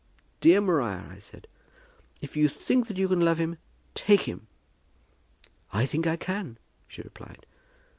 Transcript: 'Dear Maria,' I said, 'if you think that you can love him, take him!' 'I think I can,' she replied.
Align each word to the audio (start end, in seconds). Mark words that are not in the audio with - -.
'Dear 0.39 0.61
Maria,' 0.61 1.11
I 1.11 1.19
said, 1.19 1.45
'if 2.21 2.35
you 2.35 2.47
think 2.47 2.87
that 2.87 2.97
you 2.97 3.07
can 3.07 3.19
love 3.19 3.37
him, 3.37 3.59
take 3.93 4.21
him!' 4.21 4.47
'I 5.73 5.85
think 5.85 6.07
I 6.07 6.15
can,' 6.15 6.57
she 6.87 7.03
replied. 7.03 7.45